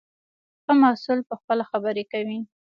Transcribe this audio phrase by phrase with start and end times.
[0.63, 2.39] ښه محصول پخپله خبرې کوي.